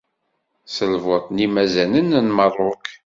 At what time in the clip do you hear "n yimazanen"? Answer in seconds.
1.29-2.09